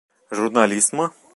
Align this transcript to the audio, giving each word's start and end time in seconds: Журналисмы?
Журналисмы? 0.37 1.09